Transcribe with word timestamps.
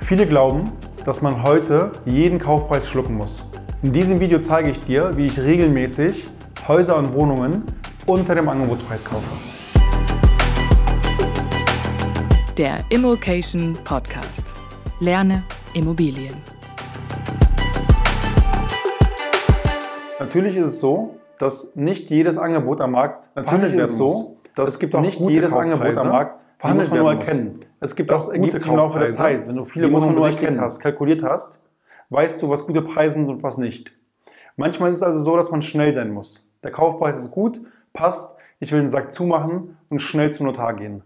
Viele 0.00 0.26
glauben, 0.26 0.72
dass 1.04 1.22
man 1.22 1.42
heute 1.42 1.92
jeden 2.06 2.38
Kaufpreis 2.38 2.88
schlucken 2.88 3.14
muss. 3.16 3.50
In 3.82 3.92
diesem 3.92 4.20
Video 4.20 4.40
zeige 4.40 4.70
ich 4.70 4.84
dir, 4.84 5.16
wie 5.16 5.26
ich 5.26 5.38
regelmäßig 5.38 6.26
Häuser 6.66 6.96
und 6.96 7.12
Wohnungen 7.14 7.64
unter 8.06 8.34
dem 8.34 8.48
Angebotspreis 8.48 9.04
kaufe. 9.04 9.24
Der 12.56 12.78
Immokation 12.90 13.76
Podcast. 13.84 14.54
Lerne 15.00 15.44
Immobilien. 15.74 16.34
Natürlich 20.18 20.56
ist 20.56 20.66
es 20.68 20.80
so, 20.80 21.16
dass 21.38 21.76
nicht 21.76 22.10
jedes 22.10 22.38
Angebot 22.38 22.80
am 22.80 22.92
Markt 22.92 23.28
verhandelt 23.34 23.76
werden 23.76 23.98
muss. 23.98 24.34
Dass 24.56 24.70
es 24.70 24.78
gibt 24.80 24.94
auch 24.94 25.00
nicht 25.00 25.20
jedes 25.20 25.52
Angebot 25.52 25.96
am 25.96 26.08
Markt 26.08 26.44
verhandelt 26.58 26.90
werden 26.90 27.04
muss. 27.18 27.28
erkennen. 27.28 27.60
Es 27.80 27.94
gibt 27.94 28.10
das 28.10 28.28
ergibt 28.28 28.58
sich 28.58 28.68
im 28.68 28.76
Laufe 28.76 28.98
der 28.98 29.12
Zeit. 29.12 29.46
Wenn 29.46 29.56
du 29.56 29.64
viele 29.64 29.92
Wohnungen 29.92 30.16
besichtigt 30.16 30.58
hast, 30.58 30.80
kalkuliert 30.80 31.22
hast, 31.22 31.60
weißt 32.10 32.42
du, 32.42 32.48
was 32.48 32.66
gute 32.66 32.82
Preise 32.82 33.14
sind 33.14 33.28
und 33.28 33.42
was 33.42 33.58
nicht. 33.58 33.92
Manchmal 34.56 34.90
ist 34.90 34.96
es 34.96 35.02
also 35.02 35.20
so, 35.20 35.36
dass 35.36 35.50
man 35.50 35.62
schnell 35.62 35.94
sein 35.94 36.10
muss. 36.10 36.50
Der 36.64 36.72
Kaufpreis 36.72 37.16
ist 37.16 37.30
gut, 37.30 37.60
passt, 37.92 38.36
ich 38.58 38.72
will 38.72 38.80
den 38.80 38.88
Sack 38.88 39.12
zumachen 39.12 39.76
und 39.88 40.00
schnell 40.00 40.32
zum 40.32 40.46
Notar 40.46 40.74
gehen. 40.74 41.02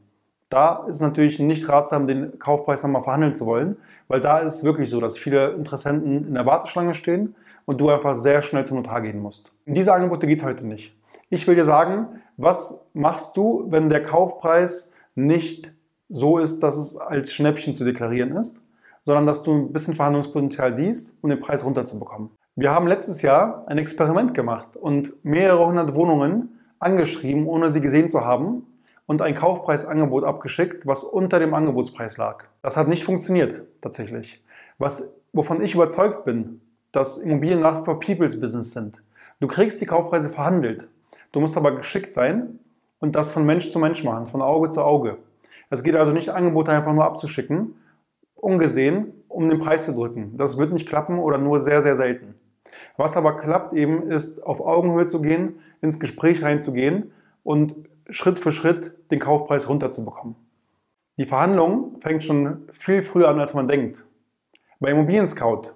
Da 0.48 0.84
ist 0.86 0.96
es 0.96 1.00
natürlich 1.00 1.38
nicht 1.38 1.68
ratsam, 1.68 2.06
den 2.06 2.38
Kaufpreis 2.38 2.82
nochmal 2.82 3.02
verhandeln 3.02 3.34
zu 3.34 3.46
wollen, 3.46 3.76
weil 4.08 4.20
da 4.20 4.38
ist 4.38 4.56
es 4.56 4.64
wirklich 4.64 4.88
so, 4.88 5.00
dass 5.00 5.18
viele 5.18 5.52
Interessenten 5.52 6.28
in 6.28 6.34
der 6.34 6.46
Warteschlange 6.46 6.94
stehen 6.94 7.34
und 7.66 7.80
du 7.80 7.90
einfach 7.90 8.14
sehr 8.14 8.42
schnell 8.42 8.64
zum 8.64 8.78
Notar 8.78 9.02
gehen 9.02 9.20
musst. 9.20 9.54
In 9.66 9.74
diese 9.74 9.92
Angebote 9.92 10.26
geht 10.26 10.38
es 10.38 10.44
heute 10.44 10.66
nicht. 10.66 10.94
Ich 11.28 11.46
will 11.46 11.54
dir 11.54 11.64
sagen, 11.64 12.20
was 12.36 12.86
machst 12.92 13.36
du, 13.36 13.66
wenn 13.68 13.88
der 13.88 14.02
Kaufpreis 14.02 14.92
nicht 15.14 15.72
so 16.12 16.38
ist, 16.38 16.62
dass 16.62 16.76
es 16.76 16.96
als 16.96 17.32
Schnäppchen 17.32 17.74
zu 17.74 17.84
deklarieren 17.84 18.36
ist, 18.36 18.62
sondern 19.04 19.26
dass 19.26 19.42
du 19.42 19.52
ein 19.52 19.72
bisschen 19.72 19.94
Verhandlungspotenzial 19.94 20.74
siehst, 20.74 21.16
um 21.22 21.30
den 21.30 21.40
Preis 21.40 21.64
runterzubekommen. 21.64 22.30
Wir 22.54 22.70
haben 22.70 22.86
letztes 22.86 23.22
Jahr 23.22 23.64
ein 23.66 23.78
Experiment 23.78 24.34
gemacht 24.34 24.76
und 24.76 25.14
mehrere 25.24 25.66
hundert 25.66 25.94
Wohnungen 25.94 26.60
angeschrieben, 26.78 27.46
ohne 27.46 27.70
sie 27.70 27.80
gesehen 27.80 28.08
zu 28.08 28.24
haben 28.24 28.66
und 29.06 29.22
ein 29.22 29.34
Kaufpreisangebot 29.34 30.24
abgeschickt, 30.24 30.86
was 30.86 31.02
unter 31.02 31.38
dem 31.38 31.54
Angebotspreis 31.54 32.18
lag. 32.18 32.44
Das 32.60 32.76
hat 32.76 32.88
nicht 32.88 33.04
funktioniert, 33.04 33.62
tatsächlich. 33.80 34.44
Was, 34.78 35.14
wovon 35.32 35.62
ich 35.62 35.74
überzeugt 35.74 36.24
bin, 36.24 36.60
dass 36.92 37.16
Immobilien 37.16 37.60
nach 37.60 37.80
wie 37.80 37.84
vor 37.86 38.00
People's 38.00 38.38
Business 38.38 38.72
sind. 38.72 39.02
Du 39.40 39.46
kriegst 39.46 39.80
die 39.80 39.86
Kaufpreise 39.86 40.28
verhandelt. 40.28 40.86
Du 41.32 41.40
musst 41.40 41.56
aber 41.56 41.74
geschickt 41.74 42.12
sein 42.12 42.58
und 43.00 43.16
das 43.16 43.30
von 43.30 43.46
Mensch 43.46 43.70
zu 43.70 43.78
Mensch 43.78 44.04
machen, 44.04 44.26
von 44.26 44.42
Auge 44.42 44.68
zu 44.68 44.82
Auge. 44.82 45.16
Es 45.72 45.82
geht 45.82 45.96
also 45.96 46.12
nicht, 46.12 46.28
Angebote 46.28 46.70
einfach 46.70 46.92
nur 46.92 47.06
abzuschicken, 47.06 47.76
ungesehen, 48.34 49.14
um 49.26 49.48
den 49.48 49.58
Preis 49.58 49.86
zu 49.86 49.94
drücken. 49.94 50.36
Das 50.36 50.58
wird 50.58 50.70
nicht 50.70 50.86
klappen 50.86 51.18
oder 51.18 51.38
nur 51.38 51.60
sehr, 51.60 51.80
sehr 51.80 51.96
selten. 51.96 52.34
Was 52.98 53.16
aber 53.16 53.38
klappt 53.38 53.72
eben, 53.72 54.02
ist 54.10 54.42
auf 54.42 54.60
Augenhöhe 54.60 55.06
zu 55.06 55.22
gehen, 55.22 55.60
ins 55.80 55.98
Gespräch 55.98 56.42
reinzugehen 56.42 57.12
und 57.42 57.74
Schritt 58.10 58.38
für 58.38 58.52
Schritt 58.52 58.92
den 59.10 59.18
Kaufpreis 59.18 59.66
runterzubekommen. 59.66 60.36
Die 61.16 61.24
Verhandlung 61.24 61.96
fängt 62.02 62.22
schon 62.22 62.68
viel 62.72 63.00
früher 63.00 63.30
an, 63.30 63.40
als 63.40 63.54
man 63.54 63.66
denkt. 63.66 64.04
Bei 64.78 64.90
Immobilien 64.90 65.26
Scout, 65.26 65.70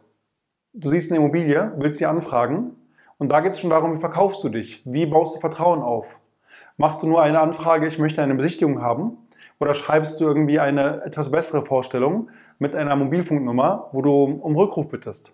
du 0.74 0.90
siehst 0.90 1.10
eine 1.10 1.20
Immobilie, 1.20 1.72
willst 1.78 2.00
sie 2.00 2.04
anfragen 2.04 2.72
und 3.16 3.30
da 3.30 3.40
geht 3.40 3.52
es 3.52 3.60
schon 3.60 3.70
darum, 3.70 3.94
wie 3.94 4.00
verkaufst 4.00 4.44
du 4.44 4.50
dich, 4.50 4.82
wie 4.84 5.06
baust 5.06 5.36
du 5.36 5.40
Vertrauen 5.40 5.80
auf. 5.80 6.20
Machst 6.76 7.02
du 7.02 7.06
nur 7.06 7.22
eine 7.22 7.40
Anfrage, 7.40 7.86
ich 7.86 7.98
möchte 7.98 8.22
eine 8.22 8.34
Besichtigung 8.34 8.82
haben, 8.82 9.16
oder 9.58 9.74
schreibst 9.74 10.20
du 10.20 10.24
irgendwie 10.24 10.58
eine 10.58 11.02
etwas 11.04 11.30
bessere 11.30 11.64
Vorstellung 11.64 12.30
mit 12.58 12.74
einer 12.74 12.96
Mobilfunknummer, 12.96 13.88
wo 13.92 14.02
du 14.02 14.24
um 14.24 14.56
Rückruf 14.56 14.88
bittest. 14.88 15.32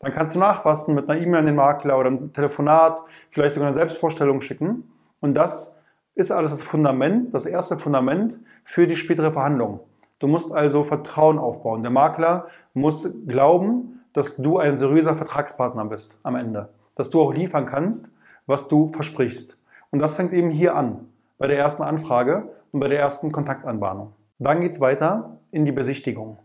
Dann 0.00 0.12
kannst 0.12 0.34
du 0.34 0.38
nachfassen 0.38 0.94
mit 0.94 1.08
einer 1.08 1.20
E-Mail 1.20 1.40
an 1.40 1.46
den 1.46 1.56
Makler 1.56 1.98
oder 1.98 2.08
einem 2.08 2.32
Telefonat, 2.32 3.00
vielleicht 3.30 3.54
sogar 3.54 3.68
eine 3.68 3.74
Selbstvorstellung 3.74 4.40
schicken. 4.40 4.90
Und 5.20 5.34
das 5.34 5.80
ist 6.14 6.30
alles 6.30 6.50
das 6.50 6.62
Fundament, 6.62 7.34
das 7.34 7.46
erste 7.46 7.78
Fundament 7.78 8.38
für 8.64 8.86
die 8.86 8.96
spätere 8.96 9.32
Verhandlung. 9.32 9.80
Du 10.18 10.28
musst 10.28 10.54
also 10.54 10.84
Vertrauen 10.84 11.38
aufbauen. 11.38 11.82
Der 11.82 11.90
Makler 11.90 12.46
muss 12.72 13.26
glauben, 13.26 14.00
dass 14.12 14.36
du 14.36 14.58
ein 14.58 14.78
seriöser 14.78 15.16
Vertragspartner 15.16 15.84
bist 15.86 16.20
am 16.22 16.36
Ende. 16.36 16.68
Dass 16.94 17.10
du 17.10 17.20
auch 17.20 17.34
liefern 17.34 17.66
kannst, 17.66 18.14
was 18.46 18.68
du 18.68 18.92
versprichst. 18.92 19.58
Und 19.90 19.98
das 19.98 20.16
fängt 20.16 20.32
eben 20.32 20.50
hier 20.50 20.76
an, 20.76 21.08
bei 21.38 21.46
der 21.46 21.58
ersten 21.58 21.82
Anfrage 21.82 22.48
bei 22.80 22.88
der 22.88 22.98
ersten 22.98 23.32
Kontaktanbahnung. 23.32 24.12
Dann 24.38 24.60
geht 24.60 24.72
es 24.72 24.80
weiter 24.80 25.38
in 25.50 25.64
die 25.64 25.72
Besichtigung. 25.72 26.38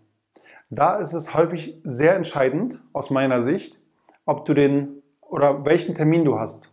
Da 0.69 0.97
ist 0.97 1.13
es 1.13 1.33
häufig 1.33 1.81
sehr 1.83 2.15
entscheidend 2.15 2.79
aus 2.93 3.09
meiner 3.09 3.41
Sicht, 3.41 3.81
ob 4.25 4.45
du 4.45 4.53
den 4.53 5.01
oder 5.21 5.65
welchen 5.65 5.95
Termin 5.95 6.25
du 6.25 6.39
hast. 6.39 6.71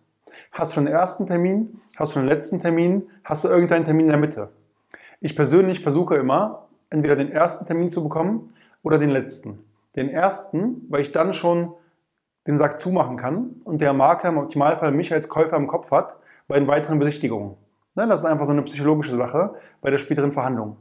Hast 0.52 0.76
du 0.76 0.80
einen 0.80 0.88
ersten 0.88 1.26
Termin? 1.26 1.80
Hast 1.96 2.14
du 2.14 2.18
einen 2.18 2.28
letzten 2.28 2.60
Termin? 2.60 3.08
Hast 3.24 3.44
du 3.44 3.48
irgendeinen 3.48 3.84
Termin 3.84 4.06
in 4.06 4.10
der 4.12 4.20
Mitte? 4.20 4.50
Ich 5.20 5.34
persönlich 5.34 5.80
versuche 5.80 6.16
immer, 6.16 6.68
entweder 6.90 7.16
den 7.16 7.32
ersten 7.32 7.66
Termin 7.66 7.90
zu 7.90 8.02
bekommen 8.02 8.52
oder 8.82 8.98
den 8.98 9.10
letzten. 9.10 9.64
Den 9.96 10.10
ersten, 10.10 10.86
weil 10.90 11.00
ich 11.00 11.12
dann 11.12 11.32
schon 11.32 11.72
den 12.46 12.58
Sack 12.58 12.78
zumachen 12.78 13.16
kann 13.16 13.56
und 13.64 13.80
der 13.80 13.92
Makler 13.92 14.30
im 14.30 14.38
Optimalfall 14.38 14.92
mich 14.92 15.12
als 15.12 15.28
Käufer 15.28 15.56
im 15.56 15.66
Kopf 15.66 15.90
hat 15.90 16.16
bei 16.46 16.58
den 16.58 16.68
weiteren 16.68 16.98
Besichtigungen. 16.98 17.56
Ne, 17.96 18.06
das 18.06 18.20
ist 18.20 18.26
einfach 18.26 18.44
so 18.44 18.52
eine 18.52 18.62
psychologische 18.62 19.16
Sache 19.16 19.54
bei 19.80 19.90
der 19.90 19.96
späteren 19.96 20.30
Verhandlung. 20.30 20.76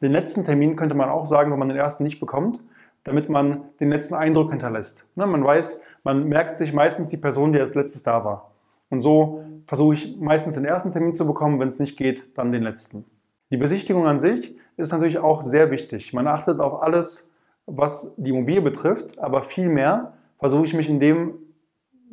Den 0.00 0.12
letzten 0.12 0.44
Termin 0.44 0.76
könnte 0.76 0.94
man 0.94 1.08
auch 1.08 1.26
sagen, 1.26 1.50
wenn 1.50 1.58
man 1.58 1.68
den 1.68 1.76
ersten 1.76 2.04
nicht 2.04 2.20
bekommt, 2.20 2.64
damit 3.02 3.28
man 3.28 3.64
den 3.80 3.90
letzten 3.90 4.14
Eindruck 4.14 4.50
hinterlässt. 4.50 5.08
Ne, 5.16 5.26
man 5.26 5.44
weiß, 5.44 5.82
man 6.04 6.28
merkt 6.28 6.52
sich 6.52 6.72
meistens 6.72 7.08
die 7.08 7.16
Person, 7.16 7.52
die 7.52 7.58
als 7.58 7.74
letztes 7.74 8.04
da 8.04 8.24
war. 8.24 8.52
Und 8.90 9.00
so 9.00 9.44
versuche 9.66 9.94
ich 9.94 10.16
meistens 10.20 10.54
den 10.54 10.64
ersten 10.64 10.92
Termin 10.92 11.14
zu 11.14 11.26
bekommen, 11.26 11.58
wenn 11.58 11.66
es 11.66 11.80
nicht 11.80 11.96
geht, 11.96 12.38
dann 12.38 12.52
den 12.52 12.62
letzten. 12.62 13.06
Die 13.50 13.56
Besichtigung 13.56 14.06
an 14.06 14.20
sich 14.20 14.56
ist 14.76 14.92
natürlich 14.92 15.18
auch 15.18 15.42
sehr 15.42 15.72
wichtig. 15.72 16.12
Man 16.12 16.28
achtet 16.28 16.60
auf 16.60 16.80
alles, 16.80 17.32
was 17.66 18.14
die 18.18 18.30
Immobilie 18.30 18.62
betrifft, 18.62 19.18
aber 19.18 19.42
vielmehr 19.42 20.12
versuche 20.38 20.66
ich 20.66 20.74
mich 20.74 20.88
in 20.88 21.00
dem 21.00 21.34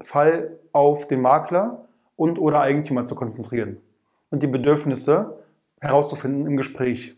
Fall 0.02 0.58
auf 0.72 1.08
den 1.08 1.22
Makler 1.22 1.86
und 2.16 2.40
oder 2.40 2.62
Eigentümer 2.62 3.06
zu 3.06 3.14
konzentrieren 3.14 3.78
und 4.30 4.44
die 4.44 4.48
Bedürfnisse 4.48 5.44
herauszufinden 5.80 6.46
im 6.46 6.58
Gespräch. 6.58 7.16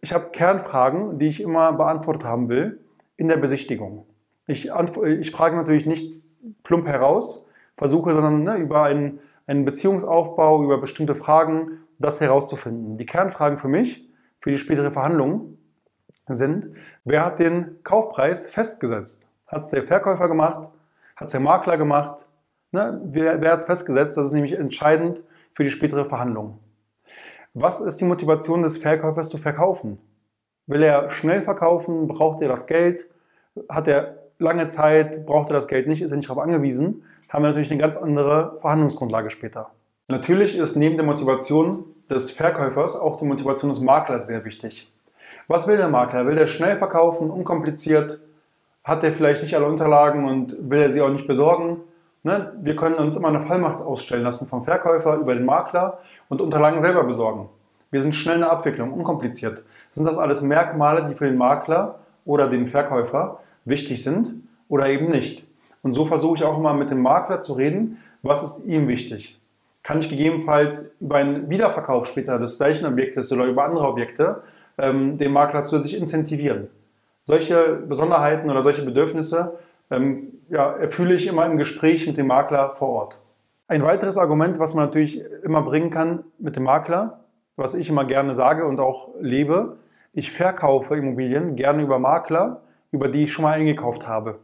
Ich 0.00 0.12
habe 0.12 0.30
Kernfragen, 0.30 1.18
die 1.18 1.28
ich 1.28 1.40
immer 1.40 1.72
beantwortet 1.72 2.24
haben 2.24 2.48
will 2.48 2.80
in 3.16 3.28
der 3.28 3.36
Besichtigung. 3.36 4.06
Ich, 4.46 4.70
ich 5.04 5.30
frage 5.30 5.56
natürlich 5.56 5.86
nicht 5.86 6.24
plump 6.62 6.86
heraus, 6.86 7.48
versuche, 7.76 8.12
sondern 8.12 8.42
ne, 8.42 8.56
über 8.56 8.82
einen, 8.84 9.20
einen 9.46 9.64
Beziehungsaufbau, 9.64 10.62
über 10.62 10.78
bestimmte 10.78 11.14
Fragen 11.14 11.80
das 11.98 12.20
herauszufinden. 12.20 12.96
Die 12.96 13.06
Kernfragen 13.06 13.58
für 13.58 13.68
mich, 13.68 14.08
für 14.40 14.50
die 14.50 14.58
spätere 14.58 14.92
Verhandlung 14.92 15.58
sind, 16.26 16.70
wer 17.04 17.24
hat 17.24 17.38
den 17.38 17.82
Kaufpreis 17.82 18.46
festgesetzt? 18.46 19.26
Hat 19.46 19.62
es 19.62 19.68
der 19.68 19.84
Verkäufer 19.84 20.28
gemacht? 20.28 20.70
Hat 21.16 21.26
es 21.26 21.32
der 21.32 21.40
Makler 21.40 21.76
gemacht? 21.76 22.26
Ne? 22.70 23.00
Wer, 23.04 23.40
wer 23.40 23.52
hat 23.52 23.60
es 23.60 23.64
festgesetzt? 23.64 24.16
Das 24.16 24.26
ist 24.26 24.32
nämlich 24.32 24.52
entscheidend 24.52 25.22
für 25.58 25.64
die 25.64 25.70
spätere 25.70 26.04
Verhandlung. 26.04 26.60
Was 27.52 27.80
ist 27.80 27.96
die 27.96 28.04
Motivation 28.04 28.62
des 28.62 28.78
Verkäufers 28.78 29.28
zu 29.28 29.38
verkaufen? 29.38 29.98
Will 30.68 30.84
er 30.84 31.10
schnell 31.10 31.42
verkaufen? 31.42 32.06
Braucht 32.06 32.42
er 32.42 32.48
das 32.48 32.68
Geld? 32.68 33.06
Hat 33.68 33.88
er 33.88 34.18
lange 34.38 34.68
Zeit? 34.68 35.26
Braucht 35.26 35.50
er 35.50 35.54
das 35.54 35.66
Geld 35.66 35.88
nicht? 35.88 36.00
Ist 36.00 36.12
er 36.12 36.16
nicht 36.16 36.30
darauf 36.30 36.44
angewiesen? 36.44 37.02
Haben 37.28 37.42
wir 37.42 37.48
natürlich 37.48 37.72
eine 37.72 37.80
ganz 37.80 37.96
andere 37.96 38.58
Verhandlungsgrundlage 38.60 39.30
später. 39.30 39.70
Natürlich 40.06 40.56
ist 40.56 40.76
neben 40.76 40.94
der 40.94 41.04
Motivation 41.04 41.86
des 42.08 42.30
Verkäufers 42.30 42.94
auch 42.94 43.18
die 43.18 43.24
Motivation 43.24 43.70
des 43.72 43.80
Maklers 43.80 44.28
sehr 44.28 44.44
wichtig. 44.44 44.88
Was 45.48 45.66
will 45.66 45.76
der 45.76 45.88
Makler? 45.88 46.24
Will 46.28 46.38
er 46.38 46.46
schnell 46.46 46.78
verkaufen, 46.78 47.32
unkompliziert? 47.32 48.20
Hat 48.84 49.02
er 49.02 49.10
vielleicht 49.10 49.42
nicht 49.42 49.56
alle 49.56 49.66
Unterlagen 49.66 50.24
und 50.24 50.70
will 50.70 50.82
er 50.82 50.92
sie 50.92 51.02
auch 51.02 51.10
nicht 51.10 51.26
besorgen? 51.26 51.78
Ne? 52.28 52.52
Wir 52.60 52.76
können 52.76 52.96
uns 52.96 53.16
immer 53.16 53.28
eine 53.28 53.40
Fallmacht 53.40 53.80
ausstellen 53.80 54.22
lassen 54.22 54.46
vom 54.46 54.62
Verkäufer 54.62 55.16
über 55.16 55.34
den 55.34 55.46
Makler 55.46 55.98
und 56.28 56.42
Unterlagen 56.42 56.78
selber 56.78 57.04
besorgen. 57.04 57.48
Wir 57.90 58.02
sind 58.02 58.14
schnell 58.14 58.34
in 58.34 58.42
der 58.42 58.52
Abwicklung, 58.52 58.92
unkompliziert. 58.92 59.64
Sind 59.90 60.04
das 60.04 60.18
alles 60.18 60.42
Merkmale, 60.42 61.06
die 61.08 61.14
für 61.14 61.24
den 61.24 61.38
Makler 61.38 62.00
oder 62.26 62.46
den 62.46 62.66
Verkäufer 62.66 63.40
wichtig 63.64 64.04
sind 64.04 64.42
oder 64.68 64.90
eben 64.90 65.08
nicht? 65.08 65.46
Und 65.82 65.94
so 65.94 66.04
versuche 66.04 66.36
ich 66.36 66.44
auch 66.44 66.58
immer 66.58 66.74
mit 66.74 66.90
dem 66.90 67.00
Makler 67.00 67.40
zu 67.40 67.54
reden, 67.54 67.96
was 68.20 68.42
ist 68.42 68.66
ihm 68.66 68.88
wichtig? 68.88 69.40
Kann 69.82 70.00
ich 70.00 70.10
gegebenenfalls 70.10 70.94
über 71.00 71.16
einen 71.16 71.48
Wiederverkauf 71.48 72.08
später 72.08 72.38
des 72.38 72.58
gleichen 72.58 72.84
Objektes 72.84 73.32
oder 73.32 73.46
über 73.46 73.64
andere 73.64 73.86
Objekte 73.86 74.42
ähm, 74.76 75.16
den 75.16 75.32
Makler 75.32 75.64
zusätzlich 75.64 75.98
incentivieren? 75.98 76.68
Solche 77.24 77.78
Besonderheiten 77.88 78.50
oder 78.50 78.62
solche 78.62 78.82
Bedürfnisse 78.82 79.58
ähm, 79.90 80.32
ja, 80.48 80.72
erfülle 80.72 81.14
ich 81.14 81.26
immer 81.26 81.46
im 81.46 81.58
Gespräch 81.58 82.06
mit 82.06 82.16
dem 82.16 82.26
Makler 82.26 82.70
vor 82.70 82.88
Ort. 82.88 83.22
Ein 83.66 83.82
weiteres 83.82 84.16
Argument, 84.16 84.58
was 84.58 84.74
man 84.74 84.86
natürlich 84.86 85.22
immer 85.42 85.62
bringen 85.62 85.90
kann 85.90 86.24
mit 86.38 86.56
dem 86.56 86.62
Makler, 86.64 87.20
was 87.56 87.74
ich 87.74 87.88
immer 87.88 88.04
gerne 88.04 88.34
sage 88.34 88.64
und 88.66 88.80
auch 88.80 89.10
lebe, 89.20 89.76
ich 90.12 90.32
verkaufe 90.32 90.96
Immobilien 90.96 91.54
gerne 91.54 91.82
über 91.82 91.98
Makler, 91.98 92.62
über 92.92 93.08
die 93.08 93.24
ich 93.24 93.32
schon 93.32 93.42
mal 93.42 93.52
eingekauft 93.52 94.06
habe. 94.06 94.38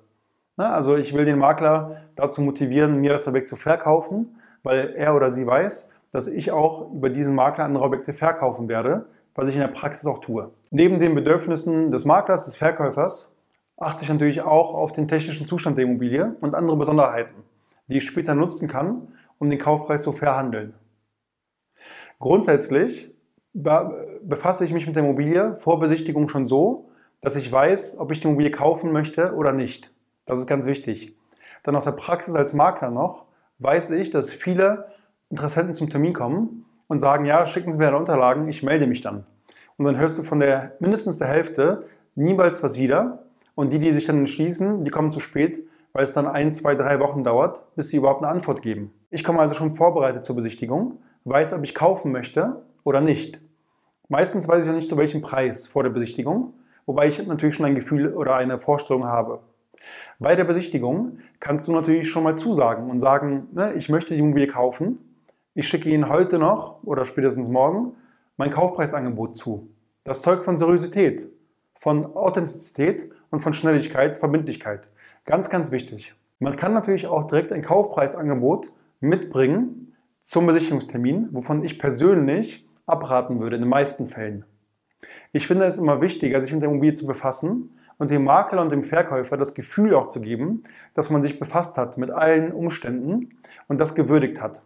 Na, 0.56 0.73
also 0.73 0.96
ich 0.96 1.14
will 1.14 1.25
den 1.25 1.38
Makler 1.38 2.02
dazu 2.17 2.43
motivieren, 2.43 3.00
mir 3.00 3.12
das 3.12 3.26
Objekt 3.26 3.49
zu 3.49 3.56
verkaufen, 3.56 4.37
weil 4.62 4.94
er 4.96 5.17
oder 5.17 5.31
sie 5.31 5.46
weiß, 5.46 5.91
dass 6.12 6.29
ich 6.29 6.52
auch 6.52 6.93
über 6.93 7.11
diesen 7.11 7.35
Makler 7.35 7.64
andere 7.64 7.85
Objekte 7.85 8.12
verkaufen 8.12 8.69
werde, 8.69 9.06
was 9.35 9.49
ich 9.49 9.55
in 9.55 9.61
der 9.61 9.69
Praxis 9.69 10.06
auch 10.06 10.20
tue. 10.20 10.50
Neben 10.70 10.99
den 10.99 11.14
Bedürfnissen 11.14 11.91
des 11.91 12.05
Maklers, 12.05 12.44
des 12.44 12.56
Verkäufers, 12.56 13.34
achte 13.85 14.03
ich 14.03 14.09
natürlich 14.09 14.43
auch 14.43 14.75
auf 14.75 14.93
den 14.93 15.09
technischen 15.09 15.47
Zustand 15.47 15.77
der 15.77 15.85
Immobilie 15.85 16.37
und 16.41 16.55
andere 16.55 16.77
Besonderheiten, 16.77 17.35
die 17.89 17.99
ich 17.99 18.07
später 18.07 18.35
nutzen 18.35 18.69
kann, 18.69 19.09
um 19.39 19.51
den 19.51 19.59
Kaufpreis 19.59 20.03
zu 20.03 20.13
verhandeln. 20.13 20.75
Grundsätzlich 22.19 23.11
befasse 23.53 24.65
ich 24.65 24.73
mich 24.73 24.87
mit 24.87 24.97
der 24.97 25.05
Immobilie 25.05 25.57
vor 25.57 25.79
Besichtigung 25.79 26.29
schon 26.29 26.47
so, 26.47 26.91
dass 27.21 27.37
ich 27.37 27.51
weiß, 27.51 27.99
ob 27.99 28.13
ich 28.13 28.21
die 28.21 28.27
Immobilie 28.27 28.51
kaufen 28.51 28.93
möchte 28.93 29.35
oder 29.35 29.53
nicht. 29.53 29.93
Das 30.27 30.39
ist 30.39 30.47
ganz 30.47 30.67
wichtig. 30.67 31.17
Dann 31.63 31.77
aus 31.77 31.85
der 31.85 31.93
Praxis 31.93 32.35
als 32.35 32.53
Makler 32.53 32.91
noch 32.91 33.27
weiß 33.59 33.91
ich, 33.91 34.11
dass 34.11 34.31
viele 34.31 34.93
Interessenten 35.31 35.75
zum 35.75 35.89
Termin 35.89 36.13
kommen 36.13 36.67
und 36.89 36.99
sagen, 36.99 37.25
ja, 37.25 37.47
schicken 37.47 37.73
Sie 37.73 37.79
mir 37.79 37.89
eine 37.89 37.97
Unterlagen, 37.97 38.49
ich 38.49 38.63
melde 38.63 38.87
mich 38.87 39.01
dann. 39.01 39.25
Und 39.77 39.85
dann 39.85 39.97
hörst 39.97 40.19
du 40.19 40.23
von 40.23 40.41
der 40.41 40.77
mindestens 40.81 41.19
der 41.19 41.29
Hälfte 41.29 41.85
niemals 42.15 42.63
was 42.63 42.79
wieder, 42.79 43.25
und 43.55 43.73
die, 43.73 43.79
die 43.79 43.93
sich 43.93 44.06
dann 44.06 44.19
entschließen, 44.19 44.85
die 44.85 44.91
kommen 44.91 45.12
zu 45.12 45.21
spät, 45.21 45.67
weil 45.93 46.03
es 46.03 46.12
dann 46.12 46.27
ein, 46.27 46.51
zwei, 46.51 46.75
drei 46.75 46.99
Wochen 47.01 47.25
dauert, 47.25 47.62
bis 47.77 47.89
sie 47.89 47.99
überhaupt 47.99 48.23
eine 48.23 48.31
Antwort 48.31 48.62
geben. 48.62 48.93
Ich 49.11 49.23
komme 49.23 49.41
also 49.41 49.55
schon 49.55 49.75
vorbereitet 49.75 50.25
zur 50.25 50.37
Besichtigung, 50.37 50.99
weiß, 51.25 51.53
ob 51.53 51.62
ich 51.65 51.75
kaufen 51.75 52.12
möchte 52.12 52.65
oder 52.83 53.01
nicht. 53.01 53.41
Meistens 54.09 54.49
weiß 54.49 54.61
ich 54.61 54.67
ja 54.67 54.73
nicht 54.73 54.89
zu 54.89 54.97
welchem 54.97 55.23
Preis 55.23 55.67
vor 55.67 55.83
der 55.83 55.91
Besichtigung, 55.91 56.55
wobei 56.85 57.06
ich 57.06 57.25
natürlich 57.27 57.55
schon 57.55 57.67
ein 57.67 57.75
Gefühl 57.75 58.12
oder 58.12 58.35
eine 58.35 58.59
Vorstellung 58.59 59.05
habe. 59.05 59.41
Bei 60.19 60.37
der 60.37 60.45
Besichtigung 60.45 61.19
kannst 61.41 61.69
du 61.69 61.73
natürlich 61.73 62.11
schon 62.11 62.25
mal 62.25 62.37
zusagen 62.37 62.91
und 62.91 63.01
sagen, 63.01 63.49
ne, 63.53 63.73
ich 63.75 63.89
möchte 63.89 64.15
die 64.15 64.21
Immobilie 64.21 64.49
kaufen. 64.49 64.99
Ich 65.55 65.69
schicke 65.69 65.89
Ihnen 65.89 66.09
heute 66.09 66.39
noch 66.39 66.83
oder 66.83 67.06
spätestens 67.06 67.49
morgen 67.49 67.95
mein 68.37 68.51
Kaufpreisangebot 68.51 69.37
zu. 69.37 69.69
Das 70.03 70.23
zeugt 70.23 70.45
von 70.45 70.59
Seriosität, 70.59 71.29
von 71.75 72.17
Authentizität 72.17 73.11
und 73.34 73.41
von 73.41 73.53
Schnelligkeit, 73.53 74.17
Verbindlichkeit. 74.17 74.88
Ganz, 75.24 75.50
ganz 75.50 75.72
wichtig. 75.72 76.14
Man 76.38 76.56
kann 76.56 76.72
natürlich 76.72 77.06
auch 77.06 77.26
direkt 77.26 77.53
ein 77.53 77.62
Kaufpreisangebot 77.62 78.72
mitbringen 79.00 79.96
zum 80.22 80.46
Besichtigungstermin, 80.46 81.31
wovon 81.32 81.64
ich 81.64 81.79
persönlich 81.79 82.67
abraten 82.86 83.41
würde 83.41 83.56
in 83.56 83.62
den 83.62 83.69
meisten 83.69 84.08
Fällen. 84.08 84.44
Ich 85.32 85.46
finde 85.48 85.67
es 85.67 85.79
immer 85.79 86.00
wichtiger, 86.00 86.41
sich 86.41 86.53
mit 86.53 86.62
der 86.62 86.70
Immobilie 86.70 86.94
zu 86.94 87.06
befassen 87.06 87.76
und 87.98 88.10
dem 88.10 88.24
Makler 88.24 88.62
und 88.62 88.70
dem 88.70 88.84
Verkäufer 88.84 89.36
das 89.36 89.55
Gefühl 89.55 89.94
auch 89.94 90.08
zu 90.08 90.20
geben, 90.20 90.62
dass 90.94 91.10
man 91.10 91.22
sich 91.22 91.41
befasst 91.41 91.76
hat 91.76 91.98
mit 91.98 92.10
allen 92.10 92.53
Umständen 92.53 93.31
und 93.67 93.79
das 93.79 93.96
gewürdigt 93.96 94.41
hat. 94.41 94.62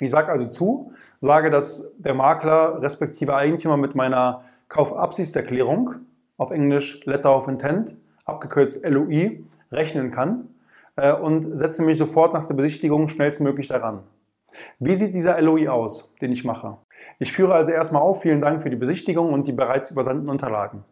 Ich 0.00 0.10
sage 0.10 0.30
also 0.32 0.46
zu, 0.46 0.92
sage, 1.20 1.50
dass 1.50 1.92
der 1.98 2.14
Makler 2.14 2.82
respektive 2.82 3.36
Eigentümer 3.36 3.76
mit 3.76 3.94
meiner 3.94 4.44
Kaufabsichtserklärung 4.68 5.94
auf 6.38 6.50
Englisch 6.50 7.04
Letter 7.04 7.36
of 7.36 7.48
Intent, 7.48 7.96
abgekürzt 8.24 8.88
LOI, 8.88 9.44
rechnen 9.70 10.10
kann 10.10 10.48
äh, 10.96 11.12
und 11.12 11.58
setze 11.58 11.82
mich 11.82 11.98
sofort 11.98 12.32
nach 12.32 12.46
der 12.46 12.54
Besichtigung 12.54 13.08
schnellstmöglich 13.08 13.68
daran. 13.68 14.04
Wie 14.78 14.94
sieht 14.94 15.14
dieser 15.14 15.40
LOI 15.40 15.68
aus, 15.68 16.14
den 16.20 16.32
ich 16.32 16.44
mache? 16.44 16.78
Ich 17.18 17.32
führe 17.32 17.54
also 17.54 17.70
erstmal 17.70 18.02
auf, 18.02 18.22
vielen 18.22 18.40
Dank 18.40 18.62
für 18.62 18.70
die 18.70 18.76
Besichtigung 18.76 19.32
und 19.32 19.46
die 19.46 19.52
bereits 19.52 19.90
übersandten 19.90 20.30
Unterlagen. 20.30 20.84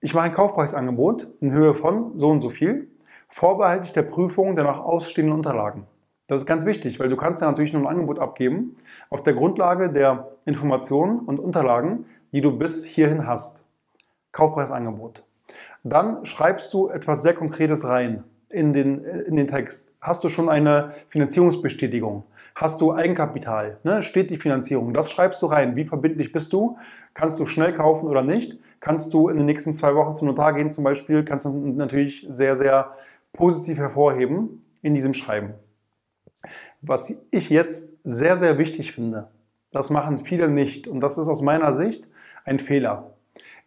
Ich 0.00 0.14
mache 0.14 0.26
ein 0.26 0.34
Kaufpreisangebot 0.34 1.26
in 1.40 1.52
Höhe 1.52 1.74
von 1.74 2.18
so 2.18 2.28
und 2.28 2.40
so 2.40 2.50
viel, 2.50 2.88
vorbehaltlich 3.28 3.92
der 3.92 4.02
Prüfung 4.02 4.54
der 4.54 4.64
noch 4.64 4.84
ausstehenden 4.84 5.34
Unterlagen. 5.34 5.86
Das 6.28 6.40
ist 6.40 6.46
ganz 6.46 6.66
wichtig, 6.66 6.98
weil 7.00 7.08
du 7.08 7.16
kannst 7.16 7.40
ja 7.40 7.46
natürlich 7.46 7.72
nur 7.72 7.82
ein 7.82 7.88
Angebot 7.88 8.18
abgeben 8.18 8.76
auf 9.10 9.22
der 9.22 9.34
Grundlage 9.34 9.92
der 9.92 10.28
Informationen 10.44 11.20
und 11.20 11.38
Unterlagen, 11.38 12.06
die 12.32 12.40
du 12.40 12.56
bis 12.56 12.84
hierhin 12.84 13.26
hast. 13.26 13.65
Kaufpreisangebot. 14.36 15.24
Dann 15.82 16.26
schreibst 16.26 16.74
du 16.74 16.88
etwas 16.88 17.22
sehr 17.22 17.32
Konkretes 17.32 17.86
rein 17.86 18.22
in 18.50 18.74
den, 18.74 19.02
in 19.02 19.34
den 19.34 19.46
Text. 19.46 19.94
Hast 19.98 20.22
du 20.24 20.28
schon 20.28 20.50
eine 20.50 20.92
Finanzierungsbestätigung? 21.08 22.24
Hast 22.54 22.82
du 22.82 22.92
Eigenkapital? 22.92 23.78
Ne? 23.82 24.02
Steht 24.02 24.28
die 24.30 24.36
Finanzierung? 24.36 24.92
Das 24.92 25.10
schreibst 25.10 25.40
du 25.40 25.46
rein. 25.46 25.74
Wie 25.74 25.84
verbindlich 25.84 26.32
bist 26.32 26.52
du? 26.52 26.76
Kannst 27.14 27.40
du 27.40 27.46
schnell 27.46 27.72
kaufen 27.72 28.08
oder 28.08 28.22
nicht? 28.22 28.58
Kannst 28.80 29.14
du 29.14 29.30
in 29.30 29.38
den 29.38 29.46
nächsten 29.46 29.72
zwei 29.72 29.94
Wochen 29.94 30.14
zum 30.14 30.28
Notar 30.28 30.52
gehen 30.52 30.70
zum 30.70 30.84
Beispiel? 30.84 31.24
Kannst 31.24 31.46
du 31.46 31.50
natürlich 31.50 32.26
sehr, 32.28 32.56
sehr 32.56 32.92
positiv 33.32 33.78
hervorheben 33.78 34.66
in 34.82 34.92
diesem 34.92 35.14
Schreiben. 35.14 35.54
Was 36.82 37.10
ich 37.30 37.48
jetzt 37.48 37.96
sehr, 38.04 38.36
sehr 38.36 38.58
wichtig 38.58 38.92
finde, 38.92 39.30
Das 39.76 39.90
machen 39.90 40.18
viele 40.18 40.48
nicht 40.48 40.88
und 40.88 41.00
das 41.00 41.18
ist 41.18 41.28
aus 41.28 41.42
meiner 41.42 41.72
Sicht 41.72 42.06
ein 42.44 42.60
Fehler. 42.60 43.15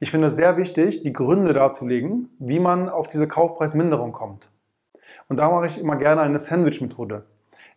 Ich 0.01 0.11
finde 0.11 0.27
es 0.27 0.35
sehr 0.37 0.55
wichtig, 0.55 1.03
die 1.03 1.11
Gründe 1.11 1.51
darzulegen, 1.51 2.29
wie 2.39 2.59
man 2.59 2.87
auf 2.87 3.09
diese 3.09 3.27
Kaufpreisminderung 3.27 4.13
kommt. 4.13 4.49
Und 5.27 5.37
da 5.37 5.51
mache 5.51 5.65
ich 5.65 5.77
immer 5.77 5.97
gerne 5.97 6.21
eine 6.21 6.39
Sandwich-Methode. 6.39 7.25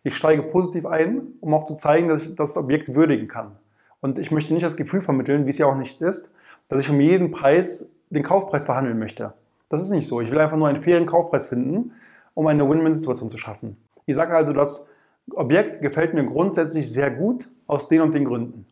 Ich 0.03 0.15
steige 0.15 0.43
positiv 0.43 0.85
ein, 0.85 1.33
um 1.41 1.53
auch 1.53 1.65
zu 1.65 1.75
zeigen, 1.75 2.07
dass 2.07 2.23
ich 2.23 2.35
das 2.35 2.55
Objekt 2.55 2.95
würdigen 2.95 3.27
kann. 3.27 3.57
Und 3.99 4.19
ich 4.19 4.31
möchte 4.31 4.53
nicht 4.53 4.65
das 4.65 4.77
Gefühl 4.77 5.01
vermitteln, 5.01 5.45
wie 5.45 5.49
es 5.49 5.57
ja 5.57 5.65
auch 5.65 5.75
nicht 5.75 6.01
ist, 6.01 6.31
dass 6.69 6.79
ich 6.79 6.89
um 6.89 6.99
jeden 7.01 7.31
Preis 7.31 7.91
den 8.09 8.23
Kaufpreis 8.23 8.63
verhandeln 8.63 8.99
möchte. 8.99 9.33
Das 9.67 9.81
ist 9.81 9.89
nicht 9.89 10.07
so. 10.07 10.21
Ich 10.21 10.31
will 10.31 10.39
einfach 10.39 10.57
nur 10.57 10.69
einen 10.69 10.81
fairen 10.81 11.05
Kaufpreis 11.05 11.47
finden, 11.47 11.91
um 12.35 12.47
eine 12.47 12.67
Win-Win-Situation 12.69 13.29
zu 13.29 13.37
schaffen. 13.37 13.75
Ich 14.05 14.15
sage 14.15 14.35
also, 14.35 14.53
das 14.53 14.89
Objekt 15.31 15.81
gefällt 15.81 16.13
mir 16.13 16.23
grundsätzlich 16.25 16.89
sehr 16.89 17.11
gut 17.11 17.49
aus 17.67 17.89
den 17.89 18.01
und 18.01 18.13
den 18.13 18.25
Gründen. 18.25 18.65